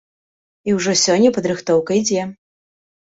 І 0.71 0.73
ўжо 0.77 0.95
сёння 1.03 1.33
падрыхтоўка 1.37 1.91
ідзе. 2.03 2.21